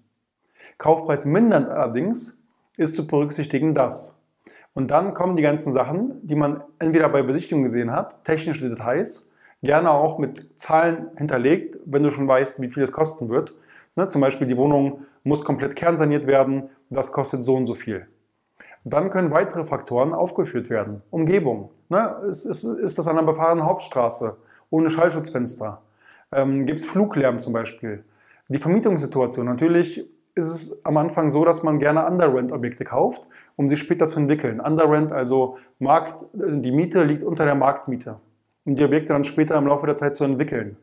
Kaufpreis 0.78 1.26
mindernd 1.26 1.68
allerdings 1.68 2.41
ist 2.82 2.96
zu 2.96 3.08
berücksichtigen 3.08 3.74
das. 3.74 4.22
Und 4.74 4.92
dann 4.92 5.14
kommen 5.14 5.36
die 5.36 5.44
ganzen 5.44 5.72
Sachen, 5.72 6.26
die 6.26 6.36
man 6.36 6.64
entweder 6.80 7.10
bei 7.10 7.22
Besichtigung 7.24 7.64
gesehen 7.64 7.92
hat, 7.92 8.24
technische 8.26 8.70
Details, 8.70 9.30
gerne 9.62 9.92
auch 9.92 10.18
mit 10.18 10.60
Zahlen 10.60 11.12
hinterlegt, 11.18 11.78
wenn 11.86 12.04
du 12.04 12.12
schon 12.12 12.28
weißt, 12.28 12.62
wie 12.62 12.70
viel 12.70 12.84
es 12.84 12.92
kosten 12.92 13.30
wird. 13.30 13.54
Ne, 13.96 14.08
zum 14.08 14.22
Beispiel 14.22 14.48
die 14.48 14.58
Wohnung 14.58 15.06
muss 15.24 15.44
komplett 15.44 15.76
kernsaniert 15.76 16.26
werden, 16.26 16.70
das 16.90 17.12
kostet 17.12 17.44
so 17.44 17.56
und 17.56 17.68
so 17.68 17.76
viel. 17.76 18.08
Dann 18.84 19.10
können 19.10 19.32
weitere 19.32 19.66
Faktoren 19.66 20.14
aufgeführt 20.14 20.70
werden. 20.70 21.04
Umgebung. 21.12 21.70
Ne, 21.90 22.16
ist, 22.30 22.46
ist, 22.46 22.64
ist 22.64 22.98
das 22.98 23.08
an 23.08 23.18
einer 23.18 23.28
befahrenen 23.28 23.66
Hauptstraße 23.66 24.38
ohne 24.70 24.90
Schallschutzfenster? 24.90 25.82
Ähm, 26.32 26.66
Gibt 26.66 26.80
es 26.80 26.86
Fluglärm 26.86 27.40
zum 27.40 27.54
Beispiel? 27.54 28.04
Die 28.48 28.58
Vermietungssituation. 28.58 29.46
Natürlich 29.46 30.10
ist 30.36 30.48
es 30.48 30.86
am 30.86 30.98
Anfang 30.98 31.30
so, 31.30 31.46
dass 31.46 31.64
man 31.64 31.80
gerne 31.80 32.06
Underrent-Objekte 32.06 32.86
kauft, 32.86 33.28
um 33.56 33.70
sie 33.70 33.78
später 33.78 34.08
zu 34.08 34.20
entwickeln. 34.20 34.60
Underrent, 34.60 35.12
also 35.12 35.58
Markt, 35.80 36.26
die 36.34 36.72
Miete 36.72 37.04
liegt 37.04 37.24
unter 37.24 37.46
der 37.46 37.56
Marktmiete, 37.56 38.20
um 38.66 38.76
die 38.76 38.84
Objekte 38.84 39.14
dann 39.14 39.24
später 39.24 39.58
im 39.58 39.68
Laufe 39.68 39.86
der 39.86 39.96
Zeit 39.96 40.16
zu 40.16 40.24
entwickeln. 40.24 40.78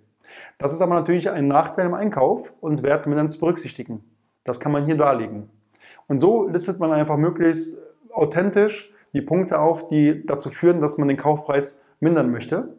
Das 0.58 0.72
ist 0.72 0.82
aber 0.82 0.94
natürlich 0.94 1.30
ein 1.30 1.48
Nachteil 1.48 1.86
im 1.86 1.94
Einkauf 1.94 2.52
und 2.60 2.82
Wert 2.82 3.06
mit 3.06 3.16
dann 3.16 3.30
zu 3.30 3.38
berücksichtigen. 3.38 4.04
Das 4.44 4.60
kann 4.60 4.72
man 4.72 4.84
hier 4.84 4.96
darlegen. 4.96 5.48
Und 6.06 6.20
so 6.20 6.48
listet 6.48 6.80
man 6.80 6.92
einfach 6.92 7.16
möglichst 7.16 7.78
authentisch 8.10 8.92
die 9.12 9.22
Punkte 9.22 9.58
auf, 9.58 9.88
die 9.88 10.26
dazu 10.26 10.50
führen, 10.50 10.80
dass 10.80 10.98
man 10.98 11.08
den 11.08 11.16
Kaufpreis 11.16 11.80
mindern 12.00 12.30
möchte. 12.30 12.76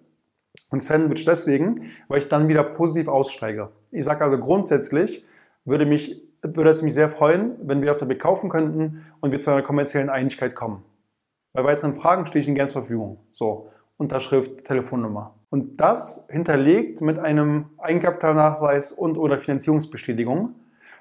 Und 0.70 0.84
Sandwich 0.84 1.26
deswegen, 1.26 1.86
weil 2.08 2.20
ich 2.20 2.30
dann 2.30 2.48
wieder 2.48 2.64
positiv 2.64 3.08
aussteige. 3.08 3.70
Ich 3.92 4.06
sage 4.06 4.24
also 4.24 4.38
grundsätzlich, 4.38 5.26
würde, 5.66 5.86
mich, 5.86 6.29
würde 6.42 6.70
es 6.70 6.82
mich 6.82 6.94
sehr 6.94 7.10
freuen, 7.10 7.56
wenn 7.62 7.82
wir 7.82 7.88
das 7.88 8.02
Objekt 8.02 8.22
kaufen 8.22 8.50
könnten 8.50 9.06
und 9.20 9.32
wir 9.32 9.40
zu 9.40 9.52
einer 9.52 9.62
kommerziellen 9.62 10.10
Einigkeit 10.10 10.56
kommen. 10.56 10.84
Bei 11.54 11.64
weiteren 11.64 11.94
Fragen 11.94 12.26
stehe 12.26 12.42
ich 12.42 12.48
Ihnen 12.48 12.56
gerne 12.56 12.70
zur 12.70 12.84
Verfügung. 12.84 13.20
So, 13.32 13.70
Unterschrift, 13.98 14.66
Telefonnummer. 14.66 15.36
Und 15.50 15.82
das 15.82 16.28
hinterlegt 16.30 17.02
mit 17.02 17.20
einem 17.20 17.66
Eigenkapitalnachweis 17.78 18.92
und 18.92 19.18
oder 19.18 19.40
Finanzierungsbestätigung 19.40 20.56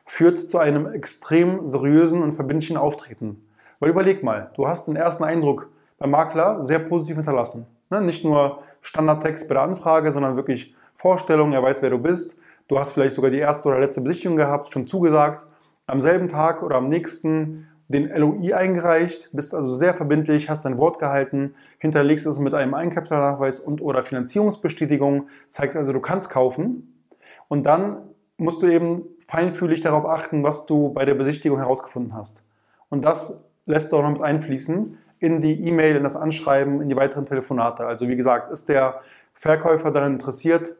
führt 0.07 0.51
zu 0.51 0.59
einem 0.59 0.91
extrem 0.93 1.67
seriösen 1.69 2.23
und 2.23 2.33
verbindlichen 2.33 2.79
Auftreten. 2.79 3.47
Weil 3.79 3.91
überleg 3.91 4.23
mal, 4.23 4.51
du 4.55 4.67
hast 4.67 4.89
den 4.89 4.97
ersten 4.97 5.23
Eindruck 5.23 5.71
beim 5.99 6.11
Makler 6.11 6.63
sehr 6.63 6.79
positiv 6.79 7.17
hinterlassen. 7.17 7.67
Ne? 7.91 8.01
Nicht 8.01 8.25
nur 8.25 8.63
Standardtext 8.81 9.49
bei 9.49 9.55
der 9.55 9.63
Anfrage, 9.63 10.11
sondern 10.13 10.37
wirklich 10.37 10.75
Vorstellung, 10.95 11.53
er 11.53 11.63
weiß, 11.63 11.83
wer 11.83 11.91
du 11.91 11.99
bist. 11.99 12.38
Du 12.69 12.79
hast 12.79 12.93
vielleicht 12.93 13.15
sogar 13.15 13.31
die 13.31 13.39
erste 13.39 13.69
oder 13.69 13.81
letzte 13.81 14.03
Besichtigung 14.03 14.37
gehabt, 14.37 14.73
schon 14.73 14.87
zugesagt. 14.87 15.47
Am 15.87 16.01
selben 16.01 16.29
Tag 16.29 16.63
oder 16.63 16.77
am 16.77 16.89
nächsten 16.89 17.67
den 17.89 18.09
LOI 18.15 18.55
eingereicht, 18.55 19.31
bist 19.33 19.55
also 19.55 19.75
sehr 19.75 19.95
verbindlich, 19.95 20.51
hast 20.51 20.67
dein 20.67 20.77
Wort 20.77 20.99
gehalten, 20.99 21.55
hinterlegst 21.79 22.27
es 22.27 22.39
mit 22.39 22.53
einem 22.53 22.75
Eigenkapitalnachweis 22.75 23.61
und 23.61 23.81
oder 23.81 24.05
Finanzierungsbestätigung, 24.05 25.29
zeigst 25.49 25.77
also, 25.77 25.93
du 25.93 26.01
kannst 26.01 26.29
kaufen. 26.29 27.03
Und 27.49 27.65
dann 27.65 28.03
musst 28.37 28.61
du 28.63 28.67
eben 28.67 29.03
feinfühlig 29.27 29.81
darauf 29.81 30.05
achten, 30.05 30.43
was 30.43 30.67
du 30.67 30.91
bei 30.91 31.07
der 31.07 31.15
Besichtigung 31.15 31.59
herausgefunden 31.59 32.15
hast. 32.15 32.43
Und 32.91 33.07
das 33.07 33.45
lässt 33.65 33.91
du 33.91 33.97
auch 33.97 34.03
noch 34.03 34.13
mit 34.13 34.23
einfließen 34.23 34.99
in 35.19 35.41
die 35.41 35.67
E-Mail, 35.67 35.97
in 35.97 36.03
das 36.03 36.15
Anschreiben, 36.15 36.83
in 36.83 36.91
die 36.91 36.97
weiteren 36.97 37.25
Telefonate. 37.25 37.87
Also 37.87 38.07
wie 38.09 38.17
gesagt, 38.17 38.53
ist 38.53 38.69
der 38.69 39.01
Verkäufer 39.33 39.91
daran 39.91 40.13
interessiert 40.13 40.75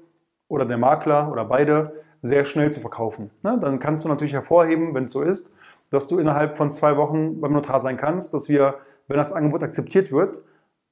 oder 0.49 0.65
der 0.65 0.79
Makler 0.79 1.31
oder 1.31 1.45
beide 1.45 1.93
sehr 2.23 2.45
schnell 2.45 2.73
zu 2.73 2.81
verkaufen. 2.81 3.31
Ne? 3.43 3.59
Dann 3.61 3.79
kannst 3.79 4.05
du 4.05 4.09
natürlich 4.09 4.33
hervorheben, 4.33 4.95
wenn 4.95 5.05
es 5.05 5.13
so 5.13 5.23
ist, 5.23 5.55
dass 5.91 6.09
du 6.09 6.19
innerhalb 6.19 6.57
von 6.57 6.71
zwei 6.71 6.97
Wochen 6.97 7.41
beim 7.41 7.53
Notar 7.53 7.81
sein 7.81 7.97
kannst, 7.97 8.35
dass 8.35 8.49
wir, 8.49 8.75
wenn 9.07 9.17
das 9.17 9.33
Angebot 9.33 9.63
akzeptiert 9.63 10.13
wird, 10.13 10.43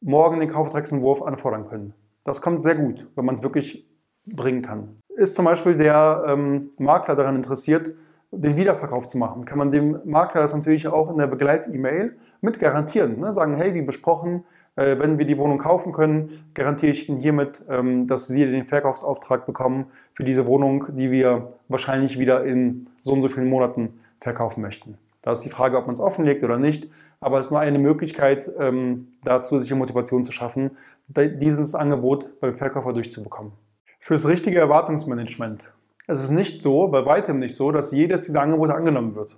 morgen 0.00 0.40
den 0.40 0.50
Kaufvertragsentwurf 0.50 1.22
anfordern 1.22 1.68
können. 1.68 1.94
Das 2.24 2.40
kommt 2.40 2.62
sehr 2.62 2.74
gut, 2.74 3.08
wenn 3.14 3.24
man 3.24 3.34
es 3.34 3.42
wirklich 3.42 3.88
bringen 4.26 4.62
kann. 4.62 5.00
Ist 5.16 5.34
zum 5.34 5.44
Beispiel 5.44 5.76
der 5.76 6.24
ähm, 6.28 6.70
Makler 6.78 7.16
daran 7.16 7.36
interessiert, 7.36 7.94
den 8.32 8.56
Wiederverkauf 8.56 9.06
zu 9.06 9.18
machen, 9.18 9.44
kann 9.44 9.58
man 9.58 9.70
dem 9.70 10.00
Makler 10.04 10.42
das 10.42 10.54
natürlich 10.54 10.88
auch 10.88 11.10
in 11.10 11.16
der 11.16 11.28
Begleit-E-Mail 11.28 12.16
mit 12.40 12.58
garantieren. 12.58 13.20
Ne? 13.20 13.32
Sagen, 13.32 13.54
hey, 13.54 13.72
wie 13.74 13.82
besprochen, 13.82 14.44
äh, 14.76 14.98
wenn 14.98 15.18
wir 15.18 15.26
die 15.26 15.38
Wohnung 15.38 15.58
kaufen 15.58 15.92
können, 15.92 16.50
garantiere 16.54 16.92
ich 16.92 17.08
Ihnen 17.08 17.18
hiermit, 17.18 17.62
ähm, 17.68 18.06
dass 18.06 18.28
Sie 18.28 18.46
den 18.46 18.66
Verkaufsauftrag 18.66 19.46
bekommen 19.46 19.86
für 20.12 20.24
diese 20.24 20.46
Wohnung, 20.46 20.86
die 20.90 21.10
wir 21.10 21.54
wahrscheinlich 21.68 22.18
wieder 22.18 22.44
in 22.44 22.88
so 23.02 23.12
und 23.12 23.22
so 23.22 23.28
vielen 23.28 23.48
Monaten 23.48 24.00
verkaufen 24.20 24.60
möchten. 24.60 24.98
Da 25.22 25.32
ist 25.32 25.40
die 25.40 25.50
Frage, 25.50 25.76
ob 25.76 25.86
man 25.86 25.94
es 25.94 26.00
offenlegt 26.00 26.44
oder 26.44 26.58
nicht, 26.58 26.88
aber 27.20 27.38
es 27.38 27.46
ist 27.46 27.50
nur 27.50 27.60
eine 27.60 27.78
Möglichkeit, 27.78 28.50
ähm, 28.58 29.08
da 29.24 29.42
zusätzliche 29.42 29.74
Motivation 29.74 30.24
zu 30.24 30.32
schaffen, 30.32 30.70
dieses 31.08 31.74
Angebot 31.74 32.40
beim 32.40 32.52
Verkäufer 32.52 32.92
durchzubekommen. 32.92 33.52
Fürs 34.00 34.26
richtige 34.26 34.58
Erwartungsmanagement 34.58 35.72
es 36.08 36.22
ist 36.22 36.30
nicht 36.30 36.60
so, 36.60 36.86
bei 36.88 37.04
weitem 37.04 37.40
nicht 37.40 37.56
so, 37.56 37.72
dass 37.72 37.90
jedes 37.90 38.24
dieser 38.26 38.40
Angebote 38.40 38.74
angenommen 38.74 39.16
wird. 39.16 39.36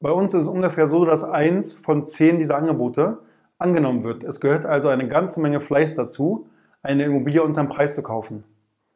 Bei 0.00 0.10
uns 0.10 0.34
ist 0.34 0.42
es 0.42 0.48
ungefähr 0.48 0.86
so, 0.86 1.04
dass 1.04 1.22
eins 1.22 1.76
von 1.76 2.06
zehn 2.06 2.38
dieser 2.38 2.56
Angebote 2.56 3.18
angenommen 3.60 4.02
wird. 4.02 4.24
Es 4.24 4.40
gehört 4.40 4.66
also 4.66 4.88
eine 4.88 5.08
ganze 5.08 5.40
Menge 5.40 5.60
Fleiß 5.60 5.94
dazu, 5.94 6.48
eine 6.82 7.04
Immobilie 7.04 7.42
unterm 7.42 7.68
Preis 7.68 7.94
zu 7.94 8.02
kaufen. 8.02 8.44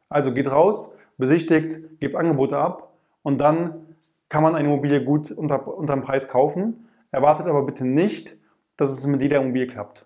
Also 0.09 0.33
geht 0.33 0.49
raus, 0.49 0.97
besichtigt, 1.17 1.99
gebt 1.99 2.15
Angebote 2.15 2.57
ab 2.57 2.93
und 3.23 3.39
dann 3.39 3.85
kann 4.29 4.43
man 4.43 4.55
eine 4.55 4.67
Immobilie 4.67 5.03
gut 5.03 5.31
unter, 5.31 5.67
unterm 5.67 6.01
Preis 6.01 6.27
kaufen. 6.27 6.87
Erwartet 7.11 7.47
aber 7.47 7.63
bitte 7.63 7.85
nicht, 7.85 8.35
dass 8.77 8.91
es 8.91 9.05
mit 9.05 9.21
jeder 9.21 9.37
Immobilie 9.37 9.67
klappt. 9.67 10.05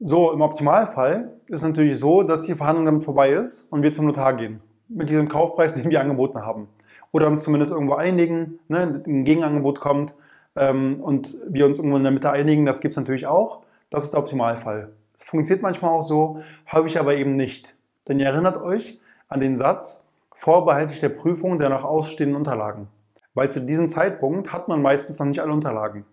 So, 0.00 0.32
im 0.32 0.40
Optimalfall 0.40 1.32
ist 1.46 1.58
es 1.58 1.62
natürlich 1.62 1.98
so, 1.98 2.24
dass 2.24 2.42
die 2.42 2.54
Verhandlung 2.54 2.86
damit 2.86 3.04
vorbei 3.04 3.30
ist 3.30 3.70
und 3.70 3.82
wir 3.82 3.92
zum 3.92 4.06
Notar 4.06 4.36
gehen 4.36 4.60
mit 4.88 5.08
diesem 5.08 5.28
Kaufpreis, 5.28 5.74
den 5.80 5.90
wir 5.90 6.00
angeboten 6.00 6.44
haben. 6.44 6.68
Oder 7.12 7.28
uns 7.28 7.42
zumindest 7.42 7.72
irgendwo 7.72 7.94
einigen, 7.94 8.58
ne, 8.68 9.02
ein 9.06 9.24
Gegenangebot 9.24 9.80
kommt 9.80 10.14
ähm, 10.56 11.00
und 11.00 11.36
wir 11.48 11.66
uns 11.66 11.78
irgendwo 11.78 11.96
in 11.96 12.02
der 12.02 12.12
Mitte 12.12 12.30
einigen, 12.30 12.66
das 12.66 12.80
gibt 12.80 12.92
es 12.92 12.96
natürlich 12.96 13.26
auch. 13.26 13.61
Das 13.92 14.04
ist 14.04 14.14
der 14.14 14.20
Optimalfall. 14.20 14.90
Es 15.14 15.22
funktioniert 15.24 15.62
manchmal 15.62 15.90
auch 15.90 16.00
so, 16.00 16.40
häufig 16.72 16.98
aber 16.98 17.14
eben 17.14 17.36
nicht. 17.36 17.76
Denn 18.08 18.18
ihr 18.18 18.24
erinnert 18.24 18.56
euch 18.56 18.98
an 19.28 19.40
den 19.40 19.58
Satz, 19.58 20.08
vorbehaltlich 20.34 21.00
der 21.00 21.10
Prüfung 21.10 21.58
der 21.58 21.68
noch 21.68 21.84
ausstehenden 21.84 22.36
Unterlagen. 22.36 22.88
Weil 23.34 23.52
zu 23.52 23.60
diesem 23.60 23.90
Zeitpunkt 23.90 24.50
hat 24.50 24.66
man 24.66 24.80
meistens 24.80 25.18
noch 25.18 25.26
nicht 25.26 25.40
alle 25.40 25.52
Unterlagen. 25.52 26.06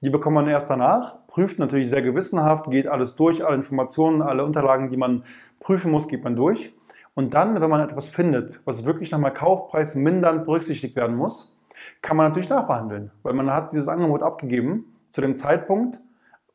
Die 0.00 0.10
bekommt 0.10 0.34
man 0.34 0.48
erst 0.48 0.68
danach, 0.68 1.24
prüft 1.28 1.60
natürlich 1.60 1.88
sehr 1.88 2.02
gewissenhaft, 2.02 2.68
geht 2.68 2.88
alles 2.88 3.14
durch, 3.14 3.46
alle 3.46 3.54
Informationen, 3.54 4.20
alle 4.20 4.44
Unterlagen, 4.44 4.88
die 4.88 4.96
man 4.96 5.22
prüfen 5.60 5.92
muss, 5.92 6.08
geht 6.08 6.24
man 6.24 6.34
durch. 6.34 6.74
Und 7.14 7.32
dann, 7.34 7.60
wenn 7.60 7.70
man 7.70 7.80
etwas 7.80 8.08
findet, 8.08 8.60
was 8.64 8.86
wirklich 8.86 9.12
nochmal 9.12 9.32
Kaufpreis 9.32 9.94
mindernd 9.94 10.46
berücksichtigt 10.46 10.96
werden 10.96 11.14
muss, 11.14 11.56
kann 12.02 12.16
man 12.16 12.26
natürlich 12.26 12.48
nachverhandeln, 12.48 13.12
weil 13.22 13.34
man 13.34 13.52
hat 13.52 13.70
dieses 13.70 13.86
Angebot 13.86 14.24
abgegeben 14.24 14.96
zu 15.10 15.20
dem 15.20 15.36
Zeitpunkt, 15.36 16.00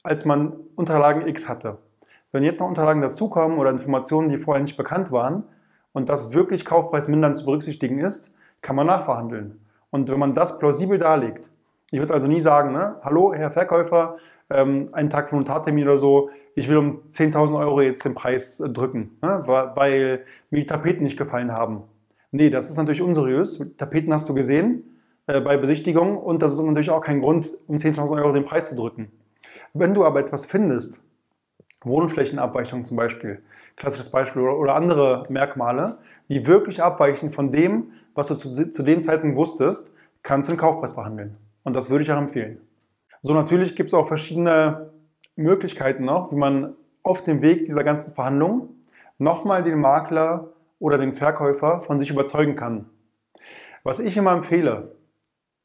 als 0.04 0.26
man 0.26 0.54
Unterlagen 0.76 1.28
X 1.28 1.50
hatte. 1.50 1.78
Wenn 2.32 2.44
jetzt 2.44 2.60
noch 2.60 2.68
Unterlagen 2.68 3.02
dazukommen 3.02 3.58
oder 3.58 3.72
Informationen, 3.72 4.30
die 4.30 4.38
vorher 4.38 4.62
nicht 4.62 4.78
bekannt 4.78 5.12
waren 5.12 5.44
und 5.94 6.10
das 6.10 6.34
wirklich 6.34 6.66
Kaufpreis 6.66 7.08
mindernd 7.08 7.38
zu 7.38 7.46
berücksichtigen 7.46 8.00
ist, 8.00 8.36
kann 8.62 8.76
man 8.76 8.88
nachverhandeln. 8.88 9.60
Und 9.90 10.10
wenn 10.10 10.20
man 10.20 10.34
das 10.34 10.60
plausibel 10.60 11.00
darlegt, 11.00 11.50
ich 11.92 12.00
würde 12.00 12.14
also 12.14 12.28
nie 12.28 12.42
sagen, 12.42 12.72
ne, 12.72 12.98
hallo 13.02 13.34
Herr 13.34 13.50
Verkäufer, 13.50 14.18
ähm, 14.52 14.90
einen 14.92 15.10
Tag 15.10 15.30
vor 15.30 15.40
Notartermin 15.40 15.86
oder 15.86 15.98
so, 15.98 16.30
ich 16.54 16.70
will 16.70 16.78
um 16.78 17.02
10.000 17.12 17.58
Euro 17.58 17.82
jetzt 17.82 18.06
den 18.06 18.14
Preis 18.14 18.60
äh, 18.60 18.70
drücken, 18.70 19.18
ne, 19.24 19.42
weil 19.46 20.26
mir 20.52 20.60
die 20.60 20.68
Tapeten 20.68 21.04
nicht 21.04 21.18
gefallen 21.18 21.52
haben. 21.52 21.84
Nee, 22.32 22.52
das 22.52 22.70
ist 22.70 22.78
natürlich 22.78 23.02
unseriös. 23.02 23.74
Tapeten 23.78 24.14
hast 24.14 24.30
du 24.30 24.36
gesehen 24.36 24.84
äh, 25.26 25.42
bei 25.42 25.58
Besichtigung 25.58 26.18
und 26.18 26.44
das 26.44 26.54
ist 26.54 26.62
natürlich 26.62 26.92
auch 26.92 27.02
kein 27.02 27.22
Grund, 27.22 27.58
um 27.66 27.78
10.000 27.78 28.22
Euro 28.22 28.34
den 28.34 28.46
Preis 28.46 28.70
zu 28.70 28.76
drücken. 28.76 29.12
Wenn 29.74 29.94
du 29.94 30.06
aber 30.06 30.20
etwas 30.20 30.46
findest, 30.46 31.04
Wohnflächenabweichung 31.84 32.84
zum 32.84 32.98
Beispiel, 32.98 33.42
klassisches 33.76 34.12
Beispiel, 34.12 34.42
oder, 34.42 34.76
andere 34.76 35.24
Merkmale, 35.30 35.98
die 36.28 36.46
wirklich 36.46 36.84
abweichen 36.84 37.32
von 37.32 37.52
dem, 37.52 37.92
was 38.16 38.28
du 38.28 38.36
zu, 38.36 38.72
zu 38.72 38.84
dem 38.84 39.02
Zeitpunkt 39.02 39.38
wusstest, 39.38 39.94
kannst 40.24 40.50
du 40.50 40.54
den 40.54 40.60
Kaufpreis 40.60 40.94
verhandeln. 40.94 41.38
Und 41.64 41.76
das 41.76 41.90
würde 41.90 42.04
ich 42.04 42.12
auch 42.12 42.18
empfehlen. 42.18 42.60
So, 43.22 43.34
natürlich 43.34 43.76
gibt 43.76 43.90
es 43.90 43.94
auch 43.94 44.08
verschiedene 44.08 44.92
Möglichkeiten 45.36 46.04
noch, 46.06 46.32
wie 46.32 46.36
man 46.36 46.76
auf 47.04 47.24
dem 47.24 47.42
Weg 47.42 47.66
dieser 47.66 47.84
ganzen 47.84 48.14
Verhandlung 48.14 48.70
nochmal 49.18 49.64
den 49.64 49.80
Makler 49.80 50.50
oder 50.80 50.98
den 50.98 51.14
Verkäufer 51.14 51.82
von 51.82 52.00
sich 52.00 52.10
überzeugen 52.10 52.56
kann. 52.56 52.90
Was 53.84 54.00
ich 54.00 54.18
immer 54.18 54.32
empfehle, 54.32 54.96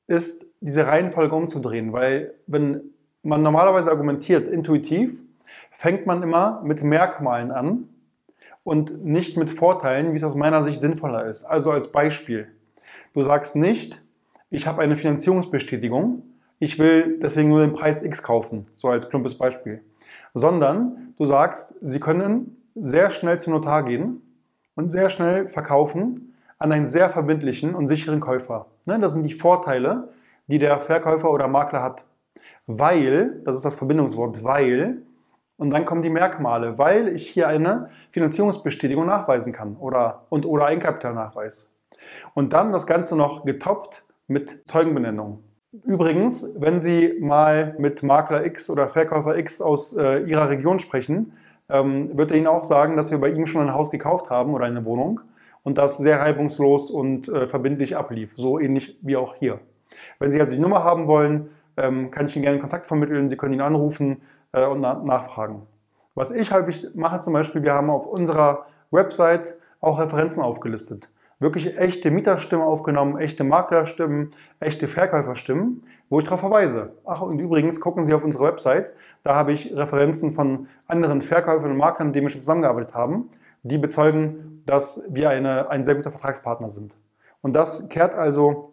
ist, 0.07 0.47
diese 0.61 0.87
Reihenfolge 0.87 1.35
umzudrehen, 1.35 1.93
weil 1.93 2.35
wenn 2.47 2.94
man 3.25 3.43
normalerweise 3.43 3.91
argumentiert, 3.91 4.49
intuitiv, 4.49 5.19
fängt 5.71 6.07
man 6.07 6.23
immer 6.23 6.63
mit 6.63 6.83
Merkmalen 6.83 7.51
an 7.51 7.89
und 8.63 9.05
nicht 9.05 9.37
mit 9.37 9.51
Vorteilen, 9.51 10.13
wie 10.13 10.17
es 10.17 10.25
aus 10.25 10.35
meiner 10.35 10.63
Sicht 10.63 10.81
sinnvoller 10.81 11.27
ist. 11.27 11.45
Also 11.45 11.71
als 11.71 11.93
Beispiel. 11.93 12.49
Du 13.13 13.23
sagst 13.23 13.57
nicht, 13.57 14.01
ich 14.51 14.67
habe 14.67 14.83
eine 14.83 14.97
Finanzierungsbestätigung, 14.97 16.23
ich 16.59 16.79
will 16.79 17.19
deswegen 17.21 17.49
nur 17.49 17.61
den 17.61 17.73
Preis 17.73 18.03
X 18.03 18.23
kaufen, 18.23 18.67
so 18.77 18.89
als 18.89 19.09
plumpes 19.09 19.37
Beispiel. 19.37 19.83
Sondern 20.33 21.15
du 21.17 21.27
sagst, 21.27 21.75
sie 21.81 22.01
können 22.01 22.57
sehr 22.75 23.11
schnell 23.11 23.39
zum 23.39 23.53
Notar 23.53 23.85
gehen 23.85 24.23
und 24.75 24.91
sehr 24.91 25.11
schnell 25.11 25.49
verkaufen 25.49 26.35
an 26.59 26.73
einen 26.73 26.87
sehr 26.87 27.11
verbindlichen 27.11 27.75
und 27.75 27.89
sicheren 27.89 28.21
Käufer. 28.21 28.67
Ne, 28.87 28.99
das 28.99 29.13
sind 29.13 29.25
die 29.25 29.33
Vorteile, 29.33 30.09
die 30.47 30.59
der 30.59 30.79
Verkäufer 30.79 31.31
oder 31.31 31.49
Makler 31.49 31.83
hat. 31.83 32.05
Weil, 32.67 33.41
das 33.45 33.57
ist 33.57 33.65
das 33.65 33.77
Verbindungswort, 33.77 34.43
weil, 34.43 35.03
und 35.57 35.71
dann 35.71 35.85
kommen 35.85 36.03
die 36.03 36.11
Merkmale, 36.11 36.79
weil 36.79 37.09
ich 37.09 37.29
hier 37.29 37.49
eine 37.49 37.91
Finanzierungsbestätigung 38.11 39.07
nachweisen 39.07 39.53
kann 39.53 39.77
oder, 39.77 40.27
und, 40.31 40.47
oder 40.47 40.67
Eigenkapitalnachweis. 40.67 41.73
Und 42.35 42.53
dann 42.53 42.73
das 42.73 42.87
Ganze 42.87 43.17
noch 43.17 43.45
getoppt 43.45 44.05
mit 44.27 44.67
Zeugenbenennung. 44.67 45.43
Übrigens, 45.85 46.53
wenn 46.57 46.81
Sie 46.81 47.15
mal 47.21 47.75
mit 47.79 48.03
Makler 48.03 48.47
X 48.47 48.71
oder 48.71 48.89
Verkäufer 48.89 49.37
X 49.37 49.61
aus 49.61 49.97
äh, 49.97 50.21
Ihrer 50.21 50.49
Region 50.49 50.79
sprechen, 50.79 51.33
ähm, 51.69 52.17
wird 52.17 52.31
er 52.31 52.37
Ihnen 52.37 52.47
auch 52.47 52.65
sagen, 52.65 52.97
dass 52.97 53.11
wir 53.11 53.19
bei 53.19 53.31
ihm 53.31 53.47
schon 53.47 53.63
ein 53.63 53.75
Haus 53.75 53.91
gekauft 53.91 54.31
haben 54.31 54.55
oder 54.55 54.67
eine 54.67 54.85
Wohnung 54.85 55.21
und 55.65 55.79
das 55.79 55.99
sehr 55.99 56.21
reibungslos 56.21 56.91
und 56.91 57.29
äh, 57.29 57.49
verbindlich 57.49 57.97
ablief, 57.97 58.35
so 58.37 58.61
ähnlich 58.61 58.99
wie 59.03 59.17
auch 59.17 59.35
hier. 59.35 59.59
Wenn 60.21 60.31
Sie 60.31 60.41
also 60.41 60.55
die 60.55 60.61
Nummer 60.61 60.85
haben 60.85 61.09
wollen, 61.09 61.51
kann 61.77 62.27
ich 62.27 62.37
Ihnen 62.37 62.45
gerne 62.45 62.59
Kontakt 62.59 62.87
vermitteln. 62.87 63.29
Sie 63.29 63.37
können 63.37 63.55
ihn 63.55 63.61
anrufen 63.61 64.23
äh, 64.53 64.65
und 64.67 64.81
na 64.81 65.03
nachfragen. 65.05 65.67
Was 66.15 66.31
ich 66.31 66.53
häufig 66.53 66.95
mache 66.95 67.21
zum 67.21 67.33
Beispiel, 67.33 67.63
wir 67.63 67.75
haben 67.75 67.91
auf 67.91 68.07
unserer 68.07 68.67
Website 68.91 69.55
auch 69.81 69.99
Referenzen 69.99 70.43
aufgelistet. 70.43 71.09
Wirklich 71.41 71.77
echte 71.77 72.11
Mieterstimmen 72.11 72.65
aufgenommen, 72.65 73.19
echte 73.19 73.43
Maklerstimmen, 73.43 74.31
echte 74.61 74.87
Verkäuferstimmen, 74.87 75.83
wo 76.09 76.21
ich 76.21 76.25
darauf 76.25 76.41
verweise. 76.41 76.93
Ach, 77.05 77.23
und 77.23 77.41
übrigens 77.41 77.81
gucken 77.81 78.05
Sie 78.05 78.15
auf 78.15 78.23
unsere 78.23 78.45
Website, 78.45 78.95
da 79.25 79.35
habe 79.35 79.53
ich 79.53 79.77
Referenzen 79.77 80.33
von 80.33 80.69
anderen 80.87 81.21
Verkäufern 81.21 81.73
und 81.73 81.77
Maklern, 81.77 82.09
mit 82.09 82.17
denen 82.17 82.27
wir 82.27 82.31
schon 82.31 82.41
zusammengearbeitet 82.41 82.95
haben, 82.95 83.31
die 83.65 83.79
bezeugen, 83.79 84.63
dass 84.65 85.05
wir 85.11 85.31
eine, 85.31 85.69
ein 85.71 85.83
sehr 85.83 85.97
guter 85.97 86.13
Vertragspartner 86.13 86.71
sind. 86.71 86.95
Und 87.43 87.55
das 87.55 87.89
kehrt 87.89 88.15
also 88.15 88.73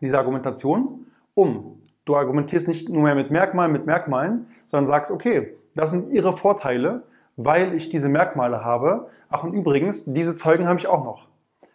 diese 0.00 0.18
Argumentation 0.18 1.06
um. 1.34 1.80
Du 2.04 2.16
argumentierst 2.16 2.68
nicht 2.68 2.88
nur 2.88 3.02
mehr 3.02 3.14
mit 3.14 3.30
Merkmalen, 3.30 3.72
mit 3.72 3.86
Merkmalen, 3.86 4.46
sondern 4.66 4.86
sagst, 4.86 5.10
okay, 5.10 5.56
das 5.74 5.90
sind 5.90 6.10
ihre 6.10 6.36
Vorteile, 6.36 7.04
weil 7.36 7.74
ich 7.74 7.88
diese 7.88 8.08
Merkmale 8.08 8.64
habe. 8.64 9.08
Ach 9.28 9.42
und 9.42 9.54
übrigens, 9.54 10.04
diese 10.04 10.36
Zeugen 10.36 10.68
habe 10.68 10.78
ich 10.78 10.86
auch 10.86 11.04
noch. 11.04 11.28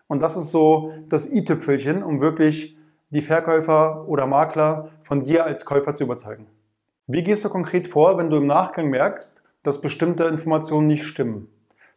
Und 0.08 0.22
das 0.22 0.38
ist 0.38 0.52
so 0.52 0.94
das 1.10 1.32
i-Tüpfelchen, 1.32 2.04
um 2.04 2.22
wirklich 2.22 2.78
die 3.10 3.22
Verkäufer 3.22 4.08
oder 4.08 4.28
Makler 4.28 4.90
von 5.04 5.24
dir 5.24 5.46
als 5.46 5.66
Käufer 5.66 5.96
zu 5.96 6.04
überzeugen. 6.04 6.48
Wie 7.08 7.24
gehst 7.24 7.44
du 7.44 7.50
konkret 7.50 7.88
vor, 7.88 8.18
wenn 8.18 8.30
du 8.30 8.38
im 8.38 8.46
Nachgang 8.46 8.90
merkst, 8.90 9.42
dass 9.64 9.82
bestimmte 9.82 10.26
Informationen 10.26 10.88
nicht 10.88 11.06
stimmen? 11.06 11.48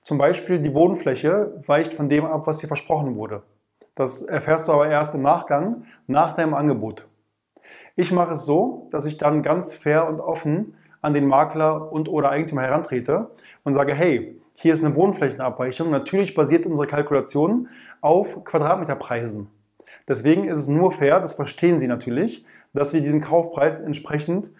Zum 0.00 0.16
Beispiel 0.16 0.58
die 0.58 0.74
Wohnfläche 0.74 1.62
weicht 1.66 1.94
von 1.94 2.08
dem 2.08 2.24
ab, 2.24 2.46
was 2.46 2.58
dir 2.58 2.66
versprochen 2.66 3.14
wurde. 3.14 3.42
Das 3.94 4.22
erfährst 4.22 4.68
du 4.68 4.72
aber 4.72 4.88
erst 4.88 5.14
im 5.14 5.22
Nachgang, 5.22 5.84
nach 6.06 6.34
deinem 6.34 6.54
Angebot. 6.54 7.06
Ich 7.94 8.10
mache 8.10 8.32
es 8.32 8.46
so, 8.46 8.88
dass 8.90 9.04
ich 9.04 9.18
dann 9.18 9.42
ganz 9.42 9.74
fair 9.74 10.08
und 10.08 10.20
offen 10.20 10.74
an 11.02 11.12
den 11.12 11.26
Makler 11.26 11.92
und 11.92 12.08
oder 12.08 12.30
Eigentümer 12.30 12.62
herantrete 12.62 13.30
und 13.64 13.74
sage, 13.74 13.92
hey, 13.92 14.40
hier 14.54 14.72
ist 14.72 14.84
eine 14.84 14.94
Wohnflächenabweichung. 14.94 15.90
Natürlich 15.90 16.34
basiert 16.34 16.64
unsere 16.64 16.86
Kalkulation 16.86 17.68
auf 18.00 18.44
Quadratmeterpreisen. 18.44 19.48
Deswegen 20.08 20.48
ist 20.48 20.58
es 20.58 20.68
nur 20.68 20.92
fair, 20.92 21.20
das 21.20 21.34
verstehen 21.34 21.78
Sie 21.78 21.86
natürlich, 21.86 22.44
dass 22.72 22.92
wir 22.92 23.02
diesen 23.02 23.20
Kaufpreis 23.20 23.80
entsprechend 23.80 24.52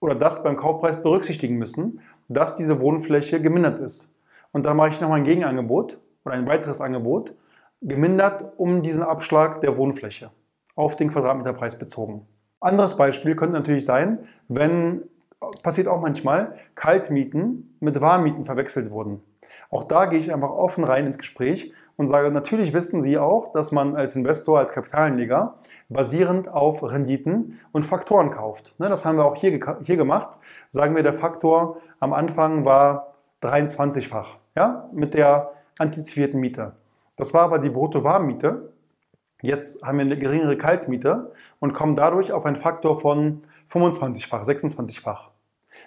oder 0.00 0.14
das 0.14 0.42
beim 0.42 0.56
Kaufpreis 0.56 1.02
berücksichtigen 1.02 1.56
müssen, 1.56 2.00
dass 2.28 2.54
diese 2.54 2.80
Wohnfläche 2.80 3.40
gemindert 3.40 3.80
ist. 3.80 4.14
Und 4.52 4.66
dann 4.66 4.76
mache 4.76 4.90
ich 4.90 5.00
nochmal 5.00 5.20
ein 5.20 5.24
Gegenangebot 5.24 5.98
oder 6.24 6.34
ein 6.34 6.46
weiteres 6.46 6.80
Angebot, 6.80 7.34
gemindert 7.80 8.58
um 8.58 8.82
diesen 8.82 9.02
Abschlag 9.02 9.60
der 9.62 9.76
Wohnfläche 9.76 10.30
auf 10.74 10.96
den 10.96 11.10
Quadratmeterpreis 11.10 11.78
bezogen. 11.78 12.26
Anderes 12.64 12.96
Beispiel 12.96 13.36
könnte 13.36 13.54
natürlich 13.54 13.84
sein, 13.84 14.20
wenn, 14.48 15.02
passiert 15.62 15.86
auch 15.88 16.00
manchmal, 16.00 16.54
Kaltmieten 16.74 17.76
mit 17.80 18.00
Warmmieten 18.00 18.44
verwechselt 18.44 18.90
wurden. 18.90 19.22
Auch 19.70 19.84
da 19.84 20.06
gehe 20.06 20.18
ich 20.18 20.32
einfach 20.32 20.50
offen 20.50 20.84
rein 20.84 21.06
ins 21.06 21.18
Gespräch 21.18 21.72
und 21.96 22.06
sage, 22.06 22.30
natürlich 22.30 22.72
wissen 22.72 23.02
Sie 23.02 23.18
auch, 23.18 23.52
dass 23.52 23.72
man 23.72 23.96
als 23.96 24.16
Investor, 24.16 24.58
als 24.58 24.72
Kapitalanleger 24.72 25.56
basierend 25.88 26.48
auf 26.48 26.82
Renditen 26.82 27.60
und 27.72 27.84
Faktoren 27.84 28.30
kauft. 28.30 28.78
Ne, 28.80 28.88
das 28.88 29.04
haben 29.04 29.18
wir 29.18 29.24
auch 29.24 29.36
hier, 29.36 29.60
hier 29.82 29.96
gemacht. 29.96 30.38
Sagen 30.70 30.96
wir, 30.96 31.02
der 31.02 31.12
Faktor 31.12 31.78
am 32.00 32.12
Anfang 32.12 32.64
war 32.64 33.14
23-fach 33.42 34.36
ja, 34.56 34.88
mit 34.92 35.14
der 35.14 35.52
antizipierten 35.78 36.40
Miete. 36.40 36.72
Das 37.16 37.34
war 37.34 37.42
aber 37.42 37.58
die 37.58 37.70
Brutto-Warmmiete. 37.70 38.72
Jetzt 39.44 39.82
haben 39.82 39.98
wir 39.98 40.06
eine 40.06 40.18
geringere 40.18 40.56
Kaltmiete 40.56 41.32
und 41.60 41.74
kommen 41.74 41.96
dadurch 41.96 42.32
auf 42.32 42.46
einen 42.46 42.56
Faktor 42.56 42.98
von 42.98 43.42
25-fach, 43.70 44.42
26-fach. 44.42 45.30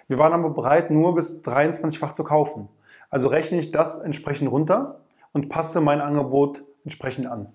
Wir 0.06 0.18
waren 0.18 0.32
aber 0.32 0.50
bereit, 0.50 0.92
nur 0.92 1.16
bis 1.16 1.42
23-fach 1.42 2.12
zu 2.12 2.22
kaufen. 2.22 2.68
Also 3.10 3.26
rechne 3.26 3.58
ich 3.58 3.72
das 3.72 3.98
entsprechend 3.98 4.50
runter 4.50 5.00
und 5.32 5.48
passe 5.48 5.80
mein 5.80 6.00
Angebot 6.00 6.62
entsprechend 6.84 7.26
an. 7.26 7.52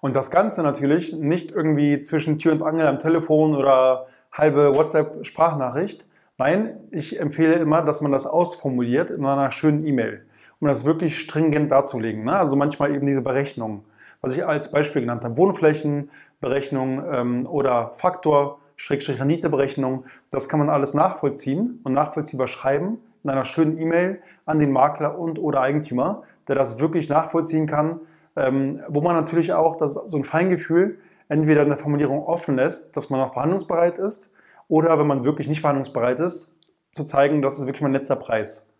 Und 0.00 0.14
das 0.14 0.30
Ganze 0.30 0.62
natürlich 0.62 1.12
nicht 1.12 1.50
irgendwie 1.50 2.00
zwischen 2.00 2.38
Tür 2.38 2.52
und 2.52 2.62
Angel 2.62 2.86
am 2.86 3.00
Telefon 3.00 3.56
oder 3.56 4.06
halbe 4.30 4.76
WhatsApp-Sprachnachricht, 4.76 6.04
Nein, 6.38 6.80
ich 6.90 7.20
empfehle 7.20 7.56
immer, 7.56 7.82
dass 7.82 8.00
man 8.00 8.12
das 8.12 8.24
ausformuliert 8.24 9.10
in 9.10 9.26
einer 9.26 9.52
schönen 9.52 9.86
E-Mail, 9.86 10.24
um 10.58 10.68
das 10.68 10.86
wirklich 10.86 11.18
stringent 11.18 11.70
darzulegen. 11.70 12.24
Ne? 12.24 12.34
Also 12.34 12.56
manchmal 12.56 12.94
eben 12.94 13.06
diese 13.06 13.20
Berechnung, 13.20 13.84
was 14.20 14.32
ich 14.32 14.46
als 14.46 14.70
Beispiel 14.70 15.02
genannt 15.02 15.24
habe, 15.24 15.36
Wohnflächenberechnung 15.36 17.02
ähm, 17.10 17.46
oder 17.46 17.92
Faktor, 17.94 18.58
Schrägstrich 18.76 19.20
Renditeberechnung, 19.20 20.04
das 20.30 20.48
kann 20.48 20.58
man 20.58 20.70
alles 20.70 20.94
nachvollziehen 20.94 21.80
und 21.84 21.92
nachvollziehbar 21.92 22.48
schreiben 22.48 22.98
in 23.22 23.30
einer 23.30 23.44
schönen 23.44 23.78
E-Mail 23.78 24.20
an 24.46 24.58
den 24.58 24.72
Makler 24.72 25.18
und 25.18 25.38
oder 25.38 25.60
Eigentümer, 25.60 26.22
der 26.48 26.56
das 26.56 26.78
wirklich 26.78 27.08
nachvollziehen 27.08 27.66
kann, 27.66 28.00
ähm, 28.36 28.80
wo 28.88 29.00
man 29.00 29.14
natürlich 29.14 29.52
auch 29.52 29.76
das, 29.76 29.94
so 29.94 30.16
ein 30.16 30.24
Feingefühl 30.24 30.98
entweder 31.28 31.62
in 31.62 31.68
der 31.68 31.78
Formulierung 31.78 32.24
offen 32.24 32.56
lässt, 32.56 32.96
dass 32.96 33.10
man 33.10 33.20
noch 33.20 33.34
verhandlungsbereit 33.34 33.98
ist 33.98 34.30
oder 34.68 34.98
wenn 34.98 35.06
man 35.06 35.24
wirklich 35.24 35.48
nicht 35.48 35.60
verhandlungsbereit 35.60 36.18
ist, 36.18 36.56
zu 36.92 37.04
zeigen, 37.04 37.42
das 37.42 37.58
ist 37.58 37.66
wirklich 37.66 37.82
mein 37.82 37.92
letzter 37.92 38.16
Preis. 38.16 38.72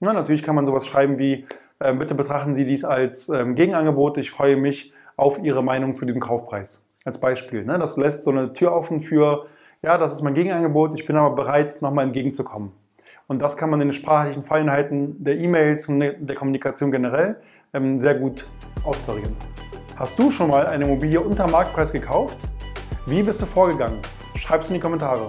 Ja, 0.00 0.12
natürlich 0.12 0.42
kann 0.42 0.54
man 0.54 0.64
sowas 0.64 0.86
schreiben 0.86 1.18
wie, 1.18 1.46
bitte 1.78 2.14
betrachten 2.14 2.54
Sie 2.54 2.64
dies 2.64 2.84
als 2.84 3.28
ähm, 3.28 3.54
Gegenangebot, 3.54 4.18
ich 4.18 4.30
freue 4.30 4.56
mich 4.56 4.92
auf 5.16 5.38
Ihre 5.42 5.62
Meinung 5.62 5.94
zu 5.94 6.04
diesem 6.04 6.20
Kaufpreis. 6.20 6.84
Als 7.04 7.20
Beispiel. 7.20 7.64
Ne? 7.64 7.78
Das 7.78 7.96
lässt 7.96 8.24
so 8.24 8.30
eine 8.30 8.52
Tür 8.52 8.72
offen 8.72 9.00
für, 9.00 9.46
ja, 9.82 9.96
das 9.96 10.12
ist 10.12 10.22
mein 10.22 10.34
Gegenangebot, 10.34 10.98
ich 10.98 11.06
bin 11.06 11.16
aber 11.16 11.34
bereit, 11.34 11.80
nochmal 11.80 12.04
entgegenzukommen. 12.04 12.72
Und 13.28 13.40
das 13.40 13.56
kann 13.56 13.70
man 13.70 13.80
in 13.80 13.88
den 13.88 13.92
sprachlichen 13.92 14.42
Feinheiten 14.42 15.22
der 15.22 15.36
E-Mails 15.36 15.86
und 15.88 16.00
der 16.00 16.34
Kommunikation 16.34 16.90
generell 16.90 17.36
ähm, 17.74 17.98
sehr 17.98 18.14
gut 18.14 18.48
austarieren. 18.84 19.36
Hast 19.96 20.18
du 20.18 20.30
schon 20.30 20.48
mal 20.48 20.66
eine 20.66 20.84
Immobilie 20.84 21.20
unter 21.20 21.50
Marktpreis 21.50 21.92
gekauft? 21.92 22.38
Wie 23.06 23.22
bist 23.22 23.42
du 23.42 23.46
vorgegangen? 23.46 23.98
Schreib 24.34 24.62
es 24.62 24.68
in 24.68 24.74
die 24.74 24.80
Kommentare. 24.80 25.28